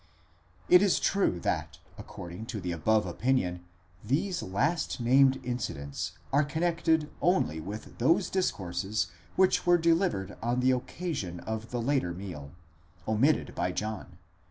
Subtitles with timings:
[0.67, 3.63] It is true that, according to the above opinion,
[4.03, 10.71] these last named incidents are connected only with those discourses which were delivered on the
[10.71, 12.49] occasion of the later meal,
[13.07, 14.15] omitted by John (xv.